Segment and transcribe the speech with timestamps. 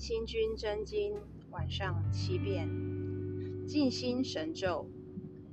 [0.00, 1.12] 心君真经
[1.50, 2.70] 晚上七遍，
[3.66, 4.88] 静心神咒。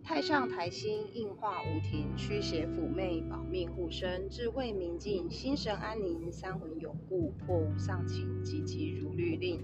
[0.02, 9.60] 太上台心应化无停，驱邪抚媚，保命护身，智慧明净，心神安宁，三魂永固，破无上情，急急如律令。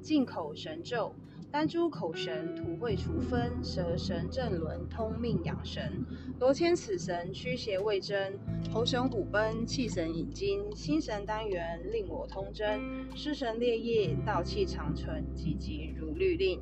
[0.00, 1.12] 净口神咒。
[1.52, 6.06] 丹珠口神，吐秽除分，蛇神正轮，通命养神。
[6.38, 8.34] 罗千此神，驱邪卫真；
[8.72, 12.78] 猴神虎奔，气神引精；心神单元，令我通真；
[13.16, 16.60] 尸神烈业，道气长存，急急如律令。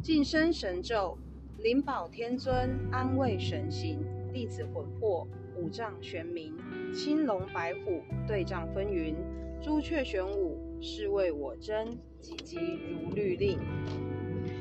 [0.00, 1.18] 净身神咒，
[1.58, 3.98] 灵宝天尊，安慰神形；
[4.32, 6.52] 弟子魂魄，五脏玄冥；
[6.94, 9.16] 青龙白虎，对仗分云；
[9.60, 13.58] 朱雀玄武，侍卫我真，急急如律令。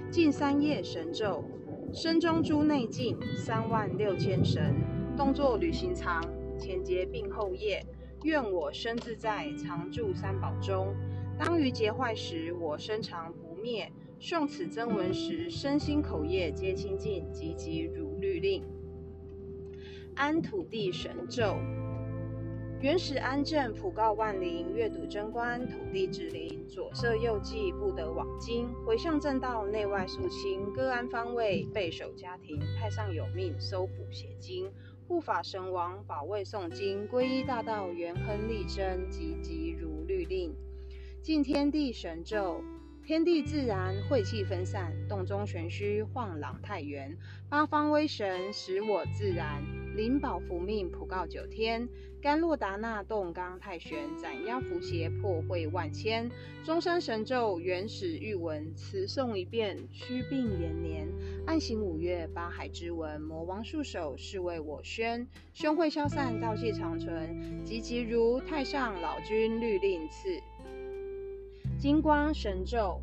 [0.09, 1.43] 净三业神咒，
[1.93, 4.73] 身中诸内净，三万六千神，
[5.17, 6.23] 动作履行藏，
[6.57, 7.85] 前结并后业，
[8.23, 10.95] 愿我身自在，常住三宝中。
[11.37, 13.91] 当于劫坏时，我身常不灭。
[14.19, 18.63] 诵此真文时，身心口业皆清净，急急如律令。
[20.15, 21.57] 安土地神咒。
[22.79, 28.71] 元始安正，普告万灵，阅读真观，土地之灵，左摄右济，不得往经。
[28.85, 32.59] 回向正道，内外肃清，各安方位，备守家庭。
[32.79, 34.71] 太上有命，搜捕邪精，
[35.07, 40.53] 护法神王，保卫诵经，皈依大道，元亨利贞，急急如律令。
[41.23, 42.61] 敬天地神咒。
[43.03, 47.17] 天地自然，晦气分散；洞中玄虚，晃朗太元。
[47.49, 49.63] 八方威神，使我自然。
[49.97, 51.89] 灵宝福命，普告九天。
[52.21, 56.29] 甘洛达那动刚太玄，斩妖伏邪，破秽万千。
[56.63, 61.07] 中山神咒，原始玉文，词诵一遍，驱病延年。
[61.47, 65.27] 暗行五月，八海之文，魔王束手，是为我宣。
[65.55, 70.29] 凶秽消散，道气长存，急急如太上老君律令赐。
[71.79, 73.01] 金光神咒，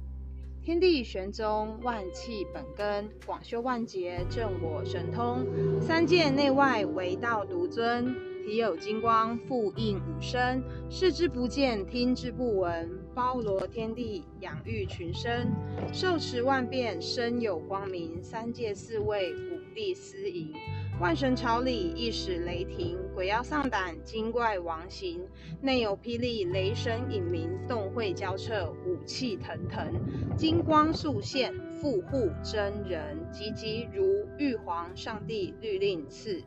[0.65, 5.45] 天地玄宗，万气本根，广修万劫，证我神通。
[5.79, 8.15] 三界内外，唯道独尊。
[8.47, 10.63] 体有金光，复应五身。
[10.89, 15.53] 视之不见，听之不闻，包罗天地，养育群生。
[15.93, 18.23] 受持万遍，身有光明。
[18.23, 20.51] 三界四位，五帝司迎。
[21.01, 25.21] 万神朝礼，一使雷霆，鬼妖丧胆，精怪亡形。
[25.61, 29.93] 内有霹雳，雷神隐鸣，洞秽交彻，武器腾腾，
[30.37, 34.05] 金光速现，复护真人，急急如
[34.39, 36.41] 玉皇上帝律令赐。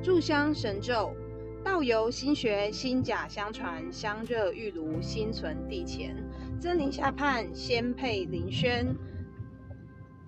[0.00, 1.12] 炷香神咒，
[1.64, 6.14] 道由心学，心甲相传，香热玉炉，心存地前，
[6.60, 8.96] 真灵下判，仙配灵轩。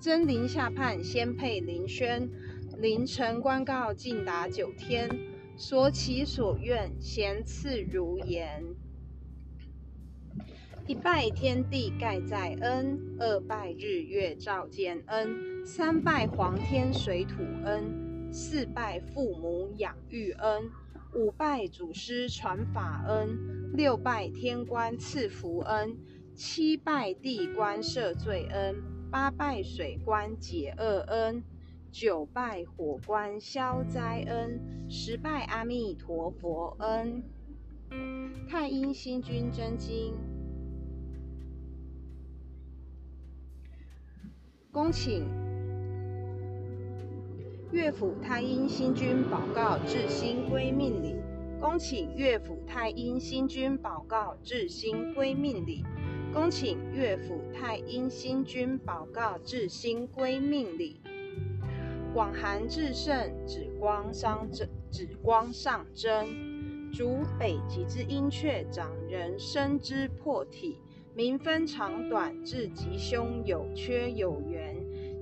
[0.04, 2.28] 真灵下判，仙配灵轩，
[2.76, 5.08] 凌晨观告，尽达九天，
[5.56, 8.62] 所祈所愿，咸赐如言。
[10.86, 20.70] 一拜天地盖在恩，二拜日月照见恩，三拜黄天水土恩，四拜父母养育恩，
[21.14, 25.96] 五拜祖师传法恩，六拜天官赐福恩，
[26.34, 28.92] 七拜地官赦罪恩。
[29.14, 31.44] 八拜水官解厄恩，
[31.92, 34.60] 九拜火官消灾恩，
[34.90, 37.22] 十拜阿弥陀佛恩。
[38.48, 40.16] 太阴星君真经，
[44.72, 45.28] 恭请
[47.70, 51.14] 乐府太阴星君宝誥至心归命礼。
[51.60, 55.84] 恭请乐府太阴星君宝誥至心归命礼。
[56.34, 61.00] 恭请乐府太阴星君保告至心归命礼。
[62.12, 66.26] 广寒至盛，紫光上真，紫光上真。
[66.92, 70.80] 主北极之鹰雀，长人身之破体，
[71.14, 74.74] 明分长短，至吉凶有缺有圆，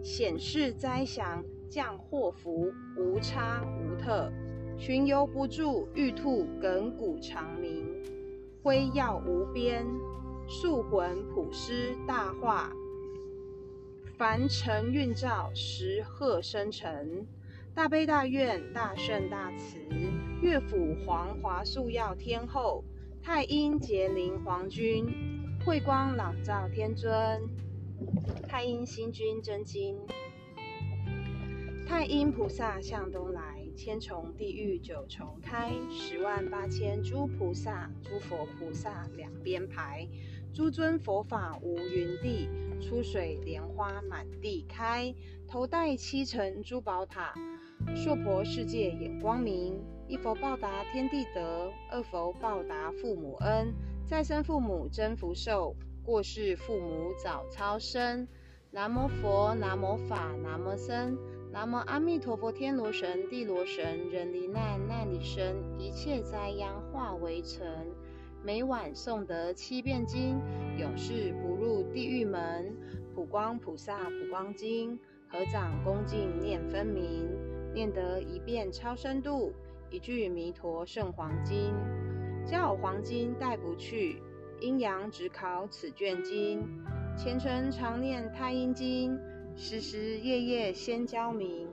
[0.02, 4.32] 显示灾祥，降祸福，无差无特。
[4.78, 7.86] 巡游不住，玉兔亘古长鸣，
[8.62, 9.84] 辉耀无边。
[10.54, 12.70] 宿魂普施大化，
[14.18, 17.26] 凡尘运照，时贺生辰。
[17.74, 19.78] 大悲大愿，大圣大慈，
[20.42, 22.84] 乐府皇华素耀天后，
[23.22, 25.06] 太阴节灵皇君，
[25.64, 27.10] 慧光朗照天尊。
[28.46, 29.96] 太阴星君真经，
[31.88, 40.06] 太阴菩萨向东来，千重地狱九重开，十万八千诸菩萨，诸佛菩萨两边排。
[40.54, 42.46] 诸尊佛法无云地，
[42.78, 45.14] 出水莲花满地开。
[45.48, 47.32] 头戴七层珠宝塔，
[47.96, 49.82] 娑婆世界眼光明。
[50.06, 53.72] 一佛报答天地德，二佛报答父母恩。
[54.04, 58.28] 再生父母增福寿，过世父母早超生。
[58.70, 61.16] 南无佛，南无法，南无僧，
[61.50, 67.90] 南无阿弥陀佛，天罗神，地罗神，人离难，难离身，一切灾殃化为尘。
[68.44, 70.36] 每晚诵得七遍经，
[70.76, 72.74] 永世不入地狱门。
[73.14, 74.98] 普光菩萨普光经，
[75.28, 77.28] 合掌恭敬念分明，
[77.72, 79.52] 念得一遍超深度，
[79.90, 81.72] 一句弥陀圣黄经。
[82.44, 84.20] 家有黄金带不去，
[84.60, 86.66] 阴阳只考此卷经。
[87.16, 89.16] 虔诚常念太阴经，
[89.54, 91.68] 时时夜夜先教明。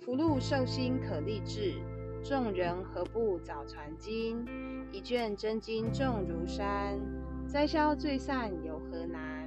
[0.00, 1.74] 福禄寿星可立志，
[2.26, 4.46] 众人何不早传经？
[4.90, 6.98] 一卷真经重如山，
[7.46, 9.46] 灾消罪散有何难？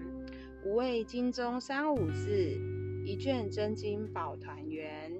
[0.63, 2.29] 无畏经中三五字，
[3.03, 5.12] 一卷真经保团圆。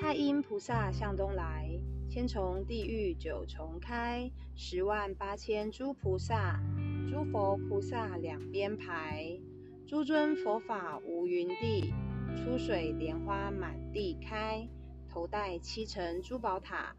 [0.00, 1.70] 太阴菩萨向东来，
[2.10, 6.60] 千重地狱九重开，十万八千诸菩萨。
[7.08, 9.38] 诸佛菩萨两边排，
[9.86, 11.94] 诸尊佛法无云地，
[12.34, 14.68] 出水莲花满地开，
[15.14, 16.92] 头戴七层珠宝塔，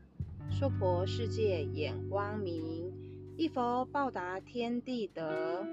[0.50, 2.90] 娑婆世界眼光明。
[3.36, 5.66] 一佛报答天地德，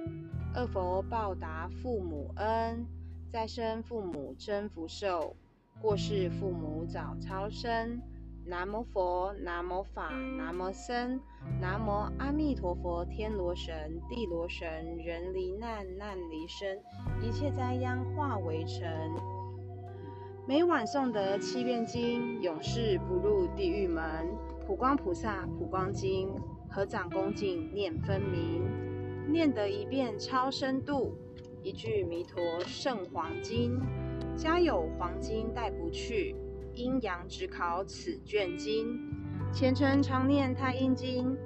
[0.53, 2.85] 二佛报答父母恩，
[3.31, 5.37] 再生父母增福寿，
[5.81, 8.03] 过世父母早超生。
[8.45, 11.21] 南无佛，南无法，南无僧，
[11.61, 16.83] 南无阿弥陀佛，天罗神，地罗神，人离难，难离身，
[17.23, 19.13] 一切灾殃化为尘。
[20.45, 24.03] 每晚诵得七遍经，永世不入地狱门。
[24.67, 26.29] 普光菩萨普光经，
[26.69, 28.61] 合掌恭敬念分明，
[29.33, 31.15] 念得一遍超深度，
[31.63, 33.81] 一句弥陀圣黄经。
[34.35, 36.35] 家有黄金带不去。
[36.75, 38.99] 阴阳只考此卷经，
[39.53, 41.37] 虔诚常念太阴经，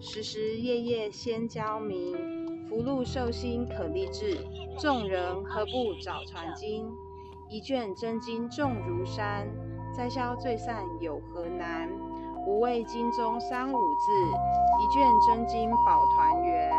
[0.00, 2.66] 时时夜夜先教明。
[2.68, 4.38] 福禄寿星可立志，
[4.76, 6.90] 众人何不早传经？
[7.50, 9.44] 一卷真经重如山，
[9.92, 11.90] 灾消罪散有何难？
[12.46, 14.12] 无畏经中三五字，
[14.78, 16.70] 一卷真经保团圆。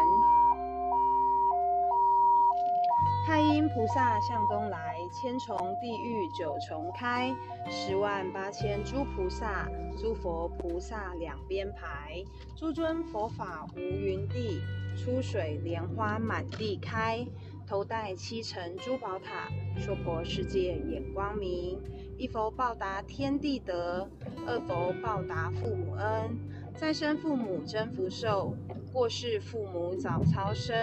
[3.28, 7.36] 太阴菩萨向东来，千重地狱九重开，
[7.70, 9.68] 十万八千诸菩萨，
[9.98, 12.24] 诸佛菩萨两边排，
[12.56, 14.62] 诸尊佛法无云地，
[14.96, 17.26] 出水莲花满地开，
[17.72, 19.48] 头戴七层珠宝塔，
[19.78, 21.80] 娑婆世界眼光明。
[22.18, 24.06] 一佛报答天地德，
[24.46, 26.38] 二佛报答父母恩，
[26.76, 28.54] 再生父母增福寿，
[28.92, 30.76] 过世父母早超生。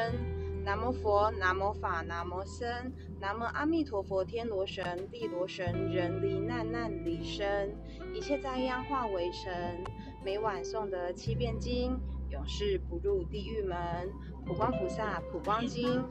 [0.64, 2.66] 南无佛，南无法，南无僧，
[3.20, 7.70] 南无阿弥陀佛，天罗神，地罗神，人离难，难离生，
[8.14, 9.84] 一切灾殃化为尘。
[10.24, 12.00] 每晚诵得七遍经，
[12.30, 13.76] 永世不入地狱门。
[14.46, 16.02] 普光菩萨普光经，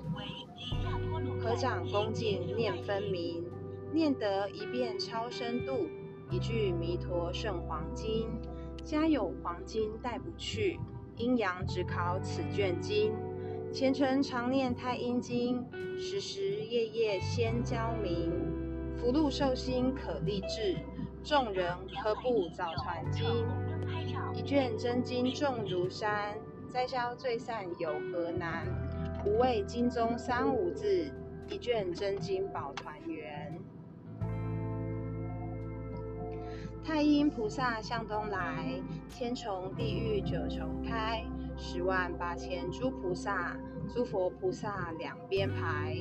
[1.40, 3.44] 合掌恭敬念分明，
[3.94, 5.88] 念得一遍超深度，
[6.30, 8.28] 一句弥陀圣黄经。
[8.84, 10.80] 家有黄金带不去，
[11.18, 13.14] 阴阳只考此卷经。
[13.74, 15.66] 虔诚常念太阴经，
[15.98, 18.32] 时时夜夜先教明。
[18.96, 20.78] 福禄寿星可立志，
[21.24, 23.26] 众人何不早传经？
[24.34, 26.38] 一卷真经重如山，
[26.70, 28.66] 灾消罪散有何难？
[29.26, 31.12] 无畏经中三五字，
[31.50, 33.60] 一卷真经保团圆。
[36.84, 41.24] 太阴菩萨向东来，千重地狱九重开。
[41.58, 43.58] 十万八千诸菩萨，
[43.94, 45.98] 诸佛菩萨两边排，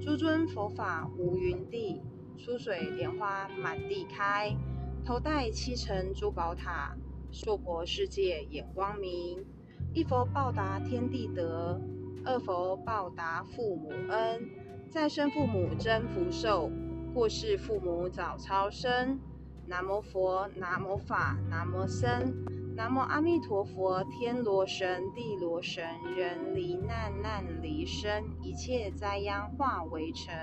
[0.00, 2.00] 诸尊佛法无云地，
[2.38, 4.56] 出水莲花满地开，
[5.04, 6.96] 头戴七层珠宝塔，
[7.32, 9.44] 娑婆世界眼光明。
[9.92, 11.80] 一佛报答天地德，
[12.24, 14.50] 二佛报答父母恩，
[14.90, 16.70] 再生父母增福寿，
[17.14, 19.18] 过世父母早超生。
[19.66, 22.34] 南无佛，南无法，南无僧。
[22.76, 25.84] 南无阿弥陀佛，天罗神，地罗神，
[26.16, 30.34] 人离难，难离身，一切灾殃化为尘。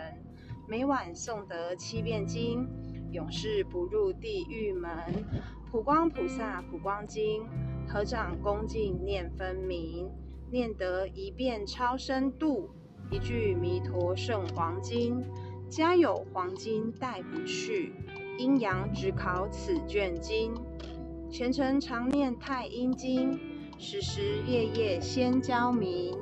[0.67, 2.67] 每晚诵得七遍经，
[3.11, 4.91] 永世不入地狱门。
[5.69, 7.45] 普光菩萨普光经，
[7.87, 10.09] 合掌恭敬念分明，
[10.49, 12.69] 念得一遍超深度，
[13.11, 15.23] 一句弥陀圣黄经。
[15.69, 17.93] 家有黄金带不去，
[18.37, 20.53] 阴阳只考此卷经。
[21.29, 23.37] 虔诚常念太阴经，
[23.77, 26.17] 时时夜夜先教明。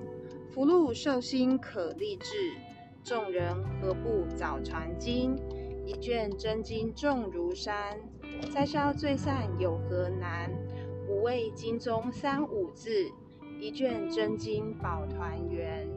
[0.49, 2.55] 福禄寿星可立志，
[3.03, 5.37] 众人何不早传经？
[5.85, 7.99] 一卷真经重如山，
[8.51, 10.51] 灾消罪散有何难？
[11.07, 13.11] 无畏经中三五字，
[13.59, 15.87] 一卷真经宝团圆。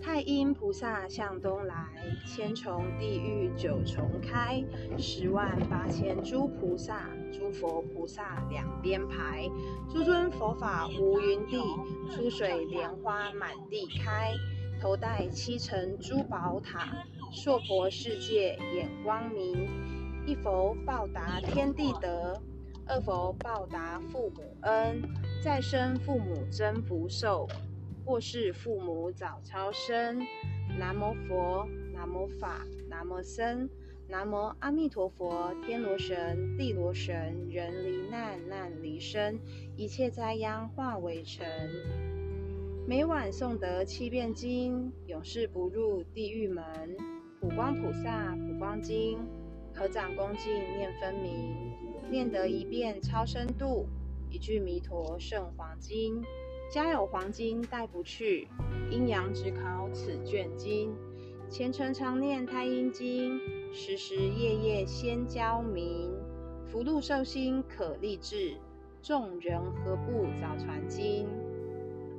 [0.00, 1.88] 太阴菩萨向东来，
[2.26, 4.62] 千重地狱九重开，
[4.98, 9.48] 十万八千诸菩萨，诸佛菩萨两边排，
[9.90, 11.58] 诸尊佛法无云地，
[12.10, 14.34] 出水莲花满地开，
[14.78, 19.66] 头戴七层珠宝塔，娑婆世界眼光明，
[20.26, 22.42] 一佛报答天地德，
[22.86, 25.02] 二佛报答父母恩，
[25.42, 27.48] 再生父母增福寿。
[28.06, 30.20] 或是父母早超生，
[30.78, 32.60] 南无佛，南无法，
[32.90, 33.66] 南无僧，
[34.06, 39.40] 南无阿弥陀佛，天罗神，地罗神，人离难，难离身，
[39.74, 41.46] 一切灾殃化为尘。
[42.86, 46.62] 每晚诵得七遍经，永世不入地狱门。
[47.40, 49.18] 普光菩萨普光经，
[49.74, 51.72] 合掌恭敬念分明，
[52.10, 53.86] 念得一遍超生度，
[54.30, 56.22] 一句弥陀圣黄金。
[56.70, 58.48] 家有黄金带不去，
[58.90, 60.94] 阴阳只考此卷经。
[61.50, 63.38] 虔诚常念太阴经，
[63.72, 66.10] 时时夜夜先教明。
[66.66, 68.54] 福禄寿星可立志，
[69.02, 71.28] 众人何不早传经？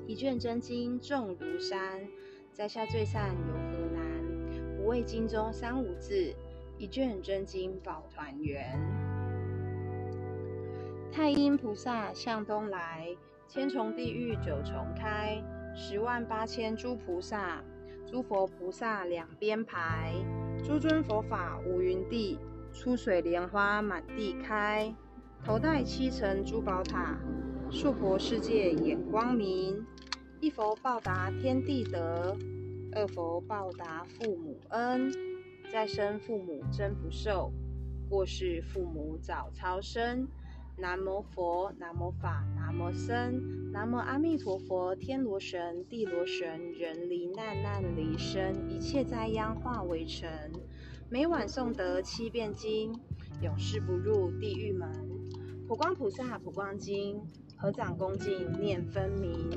[0.08, 2.08] 一卷真经重如山，
[2.54, 4.78] 在下最善有何难？
[4.78, 6.34] 不畏经中三五字，
[6.78, 8.80] 一卷真经宝团圆。
[11.12, 13.16] 太阴菩萨向东来。
[13.48, 15.40] 千重地狱九重开，
[15.76, 17.64] 十万八千诸菩萨，
[18.06, 20.12] 诸佛菩萨两边排，
[20.64, 22.40] 诸尊佛法无云地，
[22.74, 24.94] 出水莲花满地开，
[25.44, 27.16] 头戴七层珠宝塔，
[27.70, 29.86] 娑婆世界眼光明，
[30.42, 32.36] 一佛报答天地德，
[32.94, 35.12] 二佛报答父母恩，
[35.72, 37.52] 再生父母真不寿，
[38.10, 40.28] 过世父母早超生。
[40.78, 50.30] 南无佛，南无法，南无僧，南无阿弥陀佛，天罗神，地罗神，人离难，难离生，一切灾殃化为尘。
[51.10, 52.94] 每晚诵得七遍经，
[53.42, 54.90] 永世不入地狱门。
[55.66, 57.22] 普光菩萨普光经，
[57.56, 59.50] 合掌恭敬念分明，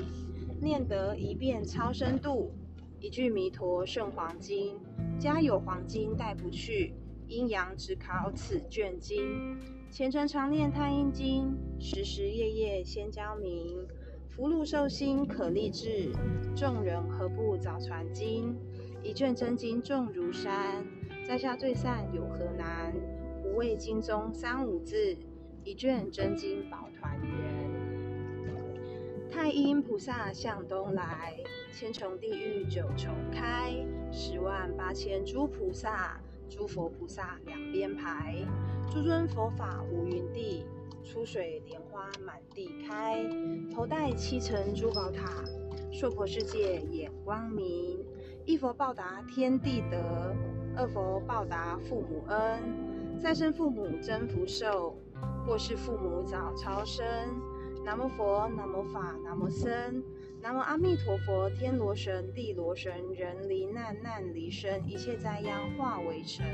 [0.61, 2.53] 念得一遍超生度，
[3.01, 4.79] 一句弥陀圣黄经。
[5.19, 6.93] 家有黄金带不去，
[7.27, 9.57] 阴阳只考此卷经。
[9.91, 13.85] 虔诚常念太阴经，时时夜夜先教明。
[14.29, 16.13] 福禄寿星可立志，
[16.55, 18.55] 众人何不早传经？
[19.03, 20.85] 一卷真经重如山，
[21.27, 22.93] 在下最善有何难？
[23.43, 25.17] 不畏经中三五字，
[25.65, 27.69] 一卷真经保团圆。
[29.29, 31.35] 太阴菩萨向东来，
[31.73, 33.73] 千重地狱九重开，
[34.77, 38.35] 八千诸菩萨，诸佛菩萨两边排。
[38.91, 40.65] 诸尊佛法无云地，
[41.03, 43.23] 出水莲花满地开。
[43.71, 45.43] 头戴七层珠宝塔，
[45.91, 48.03] 娑婆世界眼光明。
[48.45, 50.35] 一佛报答天地德，
[50.75, 53.19] 二佛报答父母恩。
[53.19, 54.97] 再生父母增福寿，
[55.45, 57.05] 或是父母早超生。
[57.85, 60.03] 南无佛，南无法，南无僧。
[60.41, 66.45] 南无阿弥陀佛，天罗神，地罗神，人离难，难离身，一切灾殃化为尘。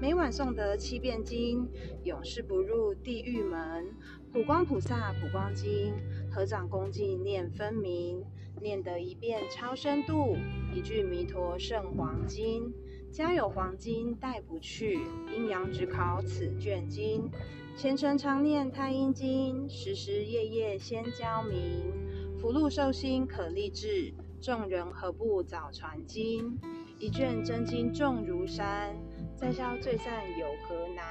[0.00, 1.68] 每晚诵得七遍经，
[2.04, 3.86] 永世不入地狱门。
[4.32, 5.92] 普光菩萨普光经，
[6.30, 8.24] 合掌恭敬念分明，
[8.62, 10.36] 念得一遍超生度，
[10.72, 12.72] 一句弥陀圣黄经。
[13.10, 15.00] 家有黄金带不去，
[15.34, 17.28] 阴阳只考此卷经。
[17.76, 22.06] 虔诚常念太阴经，时时夜夜先教明。
[22.40, 26.56] 福禄寿星可立志，众人何不早传经？
[27.00, 28.94] 一卷真经重如山。
[29.36, 31.04] 在下最善有何难？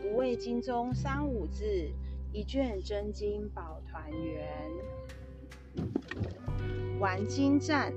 [0.00, 1.66] 不畏经中三五字，
[2.32, 4.70] 一卷真经保团圆。
[7.00, 7.92] 玩经战，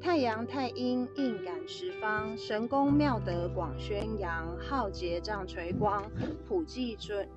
[0.00, 6.10] 太阳太阴应感十方，神功妙德广宣扬，浩劫障垂光，
[6.48, 7.28] 普济尊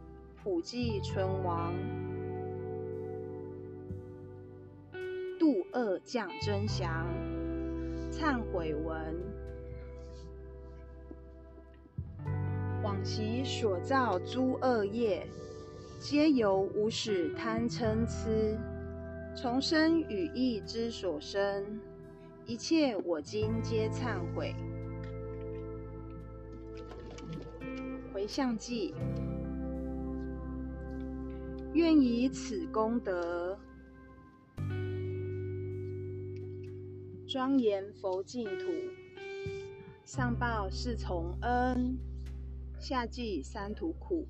[0.42, 1.74] 普济存亡，
[5.78, 7.06] 度恶降真祥。
[8.12, 9.16] 忏悔文。
[12.84, 15.28] 往昔所造诸恶业，
[16.00, 18.58] 皆由无始贪嗔痴，
[19.36, 21.80] 从身语意之所生，
[22.48, 24.56] 一切我今皆忏悔。
[28.12, 28.96] 回向偈，
[31.74, 33.57] 愿以此功德，
[37.30, 38.72] 庄严佛净土，
[40.06, 41.98] 上报四重恩。
[42.80, 44.26] 下济三途苦，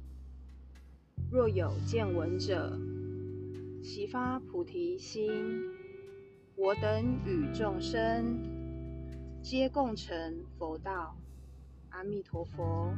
[1.30, 2.76] 若有见闻者，
[3.84, 5.30] 悉发菩提心，
[6.56, 8.42] 我等与众生
[9.44, 11.16] 皆共成佛道。
[11.90, 12.92] 阿弥陀佛。